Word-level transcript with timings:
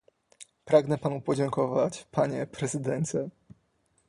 Pragnę 0.65 0.97
panu 0.97 1.21
podziękować, 1.21 2.07
panie 2.11 2.47
prezydencie 2.47 3.29